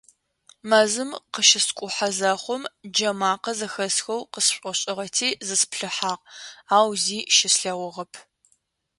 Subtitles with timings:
[0.69, 2.63] Мэзым къыщыскӀухьэ зэхъум
[2.93, 6.19] джэмакъэ зэхэсхэу къысшӀошӀыгъэти зысплъыхьагъ,
[6.75, 8.13] ау зи щыслъэгъугъэп.